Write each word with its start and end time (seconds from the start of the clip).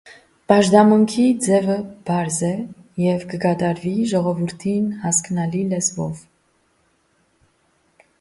Պաշտամունքի 0.51 1.25
ձեւը 1.47 1.75
պարզ 2.09 2.39
է 2.47 2.49
եւ 3.03 3.25
կը 3.33 3.39
կատարուի 3.43 3.93
ժողովուրդին 4.13 4.89
հասկնալի 5.03 5.63
լեզուով։ 5.75 6.25